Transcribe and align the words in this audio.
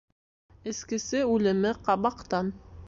Эскесе 0.71 1.21
үлеме 1.35 1.77
ҡабаҡтан. 1.91 2.53